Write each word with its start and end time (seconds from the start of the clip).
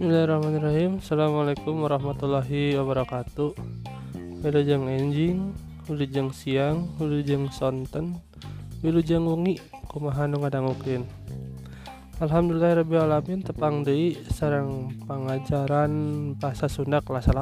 Bismillahirrahmanirrahim. 0.00 0.96
Assalamualaikum 0.96 1.84
warahmatullahi 1.84 2.72
wabarakatuh. 2.72 3.52
Wilujeng 4.40 4.88
enjing 4.88 5.52
Wilujeng 5.92 6.32
siang 6.32 6.88
Wilujeng 6.96 7.52
sonten 7.52 8.16
Wilujeng 8.80 9.28
wengi 9.28 9.60
Kumaha 9.92 10.24
nu 10.24 10.40
ngadangukeun 10.40 11.04
Alhamdulillahirrahmanirrahim 12.16 13.44
Tepang 13.44 13.84
deui 13.84 14.16
sarang 14.32 14.88
pangajaran 15.04 15.92
bahasa 16.40 16.72
Sunda 16.72 17.04
kelas 17.04 17.28
8 17.28 17.36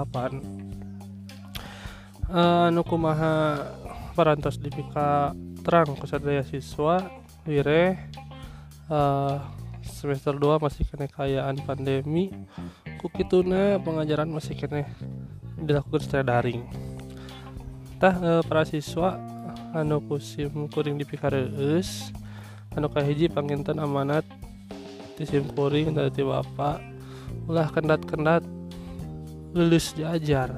uh, 2.27 2.75
Anu 2.75 2.83
kumaha 2.83 3.71
parantos 4.19 4.59
dipika 4.59 5.31
terang 5.63 5.95
kusadaya 5.95 6.43
siswa 6.43 7.07
Wire 7.47 8.11
uh, 8.91 9.58
semester 9.99 10.39
2 10.39 10.63
masih 10.63 10.87
kena 10.87 11.11
kayaan 11.11 11.59
pandemi. 11.67 12.31
Kukituna 13.03 13.83
pengajaran 13.83 14.31
masih 14.31 14.55
kena 14.55 14.87
dilakukan 15.59 15.99
secara 15.99 16.39
daring. 16.39 16.63
Tah 17.99 18.15
e, 18.15 18.31
para 18.47 18.63
siswa 18.63 19.19
anu 19.75 19.99
kusim 20.07 20.71
kuring 20.71 21.03
dipikareus 21.03 22.15
anu 22.79 22.87
kahiji 22.87 23.27
panginten 23.27 23.83
amanat 23.83 24.23
disim 25.19 25.43
kuring 25.51 25.99
dari 25.99 26.23
bapak 26.23 26.79
ulah 27.51 27.67
kendat-kendat 27.75 28.47
lulus 29.51 29.99
diajar. 29.99 30.55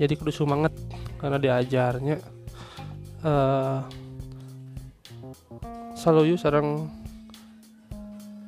Jadi 0.00 0.12
kudu 0.16 0.32
semangat 0.32 0.72
karena 1.20 1.36
diajarnya. 1.36 2.16
Uh, 3.22 3.86
selalu 5.94 6.34
sarang 6.34 6.90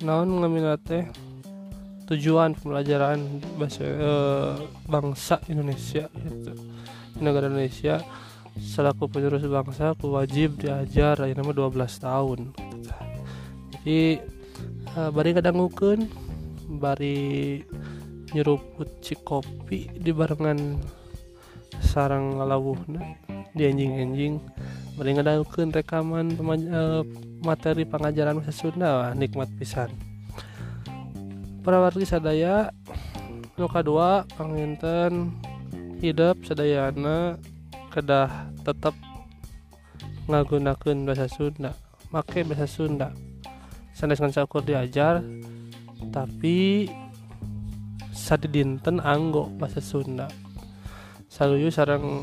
naon 0.04 0.28
ngaminat 0.44 0.80
teh 0.84 1.04
tujuan 2.04 2.52
pembelajaran 2.52 3.40
bahasa 3.56 3.88
e, 3.88 4.12
bangsa 4.84 5.40
Indonesia 5.48 6.12
gitu. 6.12 6.52
negara 7.24 7.48
Indonesia 7.48 8.04
selaku 8.60 9.08
penerus 9.08 9.48
bangsa 9.48 9.96
aku 9.96 10.12
wajib 10.12 10.60
diajar 10.60 11.16
yang 11.24 11.40
nama 11.40 11.56
12 11.56 12.04
tahun 12.04 12.40
jadi 13.80 14.20
e, 14.92 15.00
bari 15.08 15.30
kadanggukeun 15.32 16.00
bari 16.76 17.16
nyeruput 18.36 19.00
cikopi 19.00 19.88
di 19.96 20.12
barengan 20.12 20.76
sarang 21.80 22.36
ngalawuhna 22.36 23.00
di 23.56 23.62
anjing-anjing 23.64 24.36
bari 24.94 25.10
ngadangukeun 25.18 25.74
rekaman 25.74 26.38
uh, 26.70 27.02
materi 27.42 27.82
pengajaran 27.82 28.38
bahasa 28.38 28.54
Sunda 28.54 28.88
wah, 28.94 29.12
nikmat 29.12 29.50
pisan. 29.58 29.90
Para 31.66 31.82
wargi 31.82 32.06
sadaya 32.06 32.70
nu 33.58 33.66
dua 33.66 34.22
panginten 34.38 35.34
hidup 35.98 36.42
sadayana 36.46 37.40
kedah 37.90 38.50
tetap 38.62 38.94
ngagunakeun 40.30 41.02
bahasa 41.02 41.26
Sunda 41.26 41.74
make 42.14 42.46
bahasa 42.46 42.70
Sunda. 42.70 43.10
Sanes 43.94 44.22
sakur 44.22 44.62
diajar 44.62 45.22
tapi 46.14 46.86
sadi 48.14 48.46
dinten 48.46 49.02
anggo 49.02 49.50
bahasa 49.58 49.82
Sunda. 49.82 50.30
Saluyu 51.26 51.74
sarang 51.74 52.22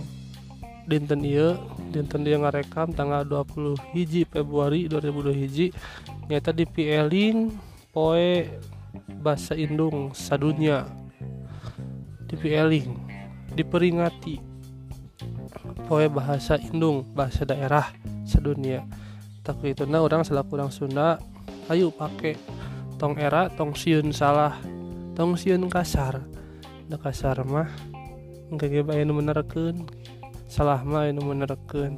dinten 0.87 1.21
iya 1.25 1.57
dinten 1.91 2.25
dia 2.25 2.37
ngarekam 2.37 2.93
tanggal 2.95 3.25
20 3.25 3.77
hiji 3.93 4.25
Februari 4.25 4.87
2020 4.87 5.41
hiji. 5.41 5.67
Nyata 6.29 6.55
di 6.55 6.65
PLing 6.65 7.51
poe 7.91 8.47
bahasa 9.19 9.57
Indung 9.57 10.15
sadunya. 10.15 10.87
Di 12.25 12.35
PLing 12.39 12.89
diperingati. 13.53 14.35
Poe 15.89 16.05
bahasa 16.07 16.55
Indung 16.57 17.03
bahasa 17.11 17.43
daerah 17.43 17.91
sadunia 18.23 18.87
tapi 19.41 19.73
itu 19.73 19.89
nah 19.89 20.05
orang 20.05 20.21
selaku 20.21 20.53
orang 20.57 20.69
Sunda 20.69 21.17
ayo 21.73 21.89
pakai 21.89 22.37
tong 23.01 23.17
era 23.17 23.49
tong 23.49 23.73
siun 23.73 24.13
salah 24.13 24.57
tong 25.17 25.33
siun 25.33 25.65
kasar. 25.65 26.21
Da 26.85 27.01
kasar 27.01 27.41
mah 27.41 27.69
enggak 28.53 28.85
bayan 28.85 29.09
menerken 29.15 29.89
salah 30.51 30.83
mah 30.83 31.07
anu 31.07 31.23
menerken 31.23 31.95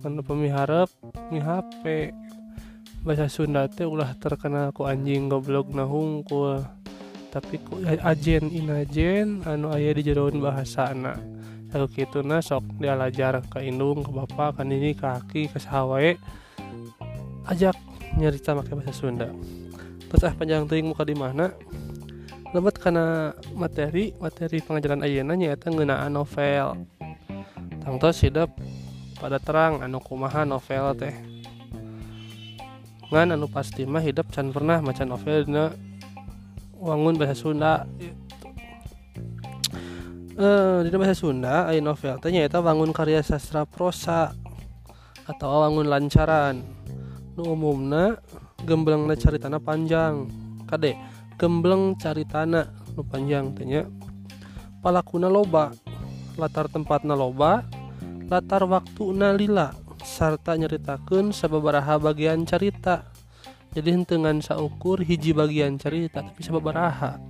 menu 0.00 0.24
pemiharap 0.24 0.88
mi 1.28 1.44
HP 1.44 2.08
bahasa 3.04 3.28
Sunda 3.28 3.68
teh 3.68 3.84
ulah 3.84 4.16
terkena 4.16 4.72
ku 4.72 4.88
anjing 4.88 5.28
goblok 5.28 5.68
nahungkul. 5.68 6.64
Tapi 7.28 7.60
ku 7.60 7.84
ajen 7.84 8.48
inajen 8.48 9.44
anu 9.44 9.70
ayah 9.76 9.92
di 9.92 10.02
jeroan 10.02 10.40
bahasa 10.40 10.88
anak 10.90 11.20
kalau 11.70 11.86
gitu 11.86 12.26
nah 12.26 12.42
sok 12.42 12.66
dialajar 12.82 13.38
ke 13.46 13.62
indung 13.62 14.02
ke 14.02 14.10
bapak 14.10 14.58
kan 14.58 14.66
ini 14.66 14.90
ke 14.90 15.06
kaki 15.06 15.46
ke 15.46 15.62
sawai 15.62 16.18
ajak 17.46 17.78
nyerita 18.18 18.56
pakai 18.56 18.72
bahasa 18.72 18.96
Sunda. 18.96 19.28
Terus 20.08 20.26
ah 20.26 20.34
panjang 20.34 20.66
ting 20.66 20.90
muka 20.90 21.06
di 21.06 21.14
mana? 21.14 21.54
Lebat 22.50 22.82
karena 22.82 23.30
materi 23.54 24.10
materi 24.18 24.58
pengajaran 24.58 25.06
ayana 25.06 25.38
nyaeta 25.38 25.70
ngenaan 25.70 26.10
novel. 26.10 26.99
Tangtos 27.80 28.20
hidup 28.22 28.52
pada 29.20 29.36
terang 29.36 29.84
anu 29.84 30.00
kumaha 30.00 30.48
novel 30.48 30.96
teh. 30.96 31.12
Ngan 33.10 33.34
anu 33.34 33.50
pasti 33.50 33.82
mah 33.88 34.00
hidup 34.00 34.30
can 34.30 34.54
pernah 34.54 34.78
macan 34.78 35.10
novel 35.10 35.44
dina 35.44 35.74
wangun 36.78 37.18
bahasa 37.18 37.36
Sunda. 37.36 37.84
Eh 40.40 40.86
di 40.86 40.88
bahasa 40.94 41.16
Sunda 41.18 41.68
aya 41.68 41.82
novel 41.82 42.16
teh 42.22 42.30
nyaeta 42.30 42.62
wangun 42.62 42.94
karya 42.94 43.20
sastra 43.20 43.66
prosa 43.66 44.32
atau 45.26 45.66
wangun 45.66 45.90
lancaran. 45.90 46.62
Nu 47.34 47.52
umumna 47.56 48.16
gemblengna 48.64 49.18
caritana 49.18 49.58
panjang. 49.58 50.30
Kade 50.70 50.94
gembleng 51.34 51.98
caritana 51.98 52.70
nu 52.94 53.02
panjang 53.02 53.50
tanya 53.58 53.90
palakuna 54.80 55.26
loba 55.26 55.74
latar 56.40 56.72
tempatna 56.72 57.12
loba 57.12 57.68
latar 58.32 58.64
waktu 58.64 59.12
nalila 59.12 59.76
serta 60.00 60.56
nyeritakan 60.56 61.36
sababaraha 61.36 62.00
bagian 62.00 62.48
cerita 62.48 63.04
jadi 63.76 63.94
hentengan 63.94 64.40
saukur 64.40 65.04
hiji 65.04 65.36
bagian 65.36 65.76
cerita 65.76 66.24
tapi 66.24 66.40
sababaraha 66.40 67.20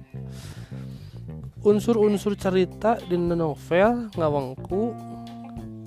unsur-unsur 1.61 2.39
cerita 2.39 2.97
di 3.05 3.19
novel 3.19 4.09
ngawangku 4.17 4.95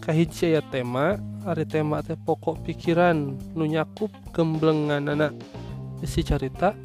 kahiji 0.03 0.53
ya 0.53 0.61
tema 0.67 1.17
hari 1.47 1.65
tema 1.65 2.03
teh 2.03 2.19
pokok 2.19 2.61
pikiran 2.67 3.39
nu 3.55 3.63
nyakup 3.65 4.11
gemblengan 4.35 5.07
anak 5.07 5.31
isi 6.03 6.21
cerita 6.21 6.75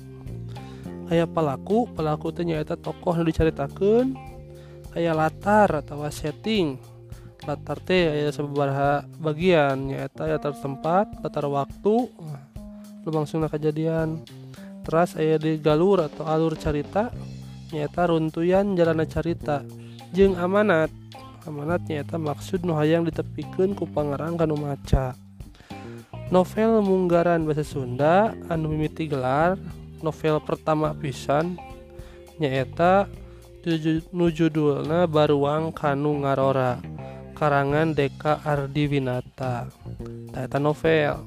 aya 1.11 1.27
pelaku 1.27 1.91
pelaku 1.93 2.31
teh 2.31 2.47
tokoh 2.79 3.13
nu 3.19 3.27
diceritakan 3.27 4.28
aya 4.99 5.15
latar 5.15 5.71
atau 5.79 6.03
setting. 6.11 6.75
Latar 7.47 7.79
teh 7.79 8.11
aya 8.11 8.35
sabaraha 8.35 9.07
bagian 9.23 9.95
nyaeta 9.95 10.27
latar 10.27 10.59
tempat 10.59 11.23
latar 11.23 11.47
waktu 11.47 12.11
lu 13.07 13.11
langsung 13.15 13.47
kejadian 13.47 14.21
terus 14.83 15.15
aya 15.17 15.39
di 15.39 15.57
galur 15.57 16.05
atau 16.05 16.27
alur 16.29 16.59
cerita 16.59 17.09
nyata 17.73 18.11
runtuyan 18.11 18.77
jalan 18.77 19.01
cerita 19.09 19.65
jeng 20.13 20.37
amanat 20.37 20.93
amanat 21.49 21.87
nyata 21.89 22.21
maksud 22.21 22.69
nu 22.69 22.77
hayang 22.77 23.09
ditepikeun 23.09 23.73
ku 23.73 23.89
pangarang 23.89 24.37
kanu 24.37 24.59
maca. 24.59 25.17
Novel 26.29 26.85
munggaran 26.85 27.49
bahasa 27.49 27.65
Sunda 27.65 28.37
anu 28.53 28.77
mimiti 28.77 29.09
gelar 29.09 29.57
novel 30.05 30.37
pertama 30.45 30.93
pisan 30.93 31.57
nyaeta 32.37 33.09
nu 34.17 34.33
judulna 34.33 35.05
Baruang 35.05 35.69
Kanu 35.77 36.25
Ngarora. 36.25 36.81
Karangan 37.37 37.93
Deka 37.93 38.41
Ardi 38.41 38.89
Winata. 38.89 39.69
Tata 40.33 40.57
novel. 40.57 41.21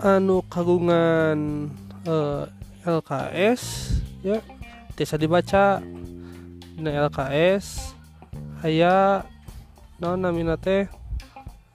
Anu 0.00 0.44
kagungan 0.44 1.68
eh, 2.04 2.44
LKS 2.84 3.62
ya 4.20 4.44
bisa 4.92 5.16
dibaca. 5.16 5.80
Di 6.76 6.88
LKS 6.88 7.96
aya 8.60 9.24
non 9.96 10.20
namina 10.20 10.60
teh? 10.60 10.84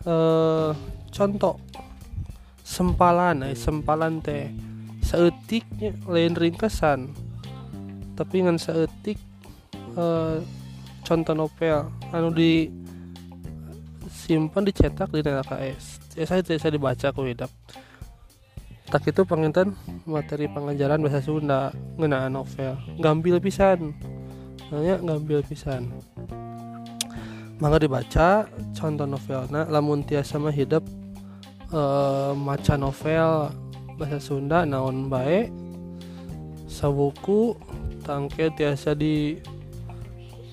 Eh, 0.06 0.72
contoh 1.10 1.58
sempalan 2.62 3.50
eh, 3.50 3.58
sempalan 3.58 4.22
teh. 4.22 4.54
Seetiknya 5.02 5.94
lain 6.10 6.34
ringkesan 6.34 7.25
tapi 8.16 8.48
ngan 8.48 8.58
seetik 8.58 9.20
uh, 10.00 10.40
contoh 11.04 11.36
novel 11.36 11.92
anu 12.16 12.32
di 12.32 12.72
simpan 14.08 14.66
dicetak 14.66 15.12
di 15.14 15.22
LKS 15.22 16.06
ya 16.16 16.24
saya 16.24 16.42
saya 16.48 16.72
dibaca 16.72 17.12
ku 17.12 17.28
hidup. 17.28 17.52
Tak 18.86 19.04
itu 19.12 19.28
penginten 19.28 19.76
materi 20.08 20.48
pengajaran 20.48 21.04
bahasa 21.04 21.20
Sunda 21.20 21.74
ngenaan 22.00 22.32
novel. 22.32 22.80
Ngambil 23.02 23.44
pisan. 23.44 23.92
Nanya 24.72 25.02
ngambil 25.04 25.44
pisan. 25.44 25.92
Mangga 27.60 27.84
dibaca 27.84 28.48
contoh 28.76 29.08
novelnya 29.08 29.68
lamun 29.68 30.04
tiasa 30.04 30.40
mah 30.40 30.52
hidup 30.52 30.84
eh, 31.72 32.32
maca 32.36 32.76
novel 32.76 33.52
bahasa 33.96 34.20
Sunda 34.20 34.68
naon 34.68 35.08
baik 35.08 35.52
sabuku 36.68 37.56
tangke 38.06 38.54
tiasa 38.54 38.94
di 38.94 39.34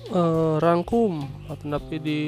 eh, 0.09 0.55
rangkum 0.57 1.45
tapi 1.45 1.95
di 2.01 2.21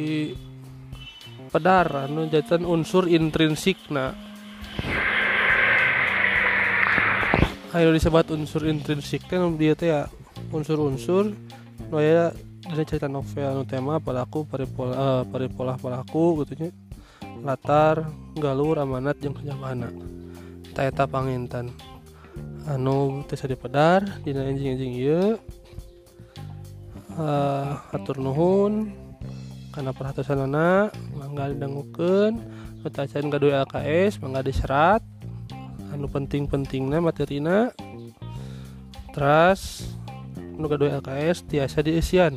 pedar 1.50 2.06
anu 2.06 2.30
jatan 2.30 2.62
unsur 2.64 3.10
intrinsik 3.10 3.82
nah 3.90 4.14
ayo 7.76 7.92
disebut 7.92 8.32
unsur 8.32 8.64
intrinsik 8.72 9.28
kan 9.28 9.52
dia 9.60 9.76
teh 9.76 9.92
ya 9.92 10.08
unsur-unsur. 10.56 11.36
No 11.92 12.00
ya 12.00 12.32
dari 12.64 12.84
cerita 12.88 13.12
novel 13.12 13.46
anu 13.46 13.64
tema 13.68 14.00
pelaku 14.00 14.48
paripola 14.48 14.94
uh, 14.96 15.24
paripola 15.28 15.76
pelaku 15.76 16.48
gitu 16.48 16.66
nya. 16.66 16.70
Latar 17.44 18.08
galur 18.40 18.80
amanat 18.80 19.20
jeung 19.20 19.36
kejabana 19.36 19.92
ta 20.72 20.88
eta 20.88 21.04
panginten 21.04 21.76
anu 22.66 23.22
teh 23.30 23.38
di 23.38 23.58
pedar 23.58 24.02
dina 24.26 24.46
anjing-anjing 24.46 24.94
ieu. 24.96 25.38
Uh, 27.16 27.80
atur 27.96 28.20
nuhun. 28.20 28.92
Karena 29.76 29.92
perhatian 29.92 30.48
mangga 31.20 31.52
didangukeun 31.52 32.40
Metacan 32.80 33.28
kedua 33.28 33.68
LKS 33.68 34.24
mangga 34.24 34.46
diserat. 34.46 35.02
Anu 35.92 36.08
penting-pentingnya 36.08 37.04
materina. 37.04 37.74
Terus 39.12 39.92
anu 40.38 40.72
kedua 40.72 41.00
LKS 41.04 41.48
tiasa 41.50 41.84
diisian 41.84 42.36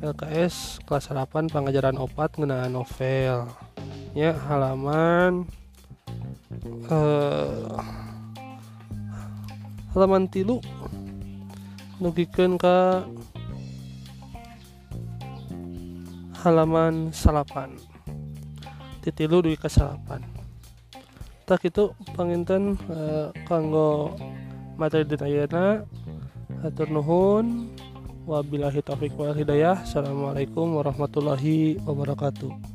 LKS 0.00 0.80
kelas 0.88 1.12
8 1.12 1.52
pengajaran 1.52 2.00
opat 2.00 2.40
ngenaan 2.40 2.72
novel. 2.72 3.44
Ya 4.16 4.32
halaman 4.32 5.44
eh, 6.88 8.09
halaman 9.94 10.30
tilu. 10.30 10.62
Nugikan 12.00 12.56
ke 12.56 13.04
halaman 16.40 17.12
salapan. 17.12 17.76
Titilu 19.04 19.44
dugi 19.44 19.60
ke 19.60 19.68
salapan. 19.68 20.24
Tak 21.44 21.66
itu 21.66 21.92
panginten 22.14 22.78
uh, 22.88 23.28
kanggo 23.44 24.16
materi 24.80 25.04
dinayana. 25.04 25.84
Atur 26.64 26.88
nuhun. 26.88 27.68
Wabillahi 28.24 28.80
taufiq 28.84 29.16
wal 29.18 29.34
hidayah. 29.34 29.82
Assalamualaikum 29.82 30.78
warahmatullahi 30.78 31.82
wabarakatuh 31.82 32.69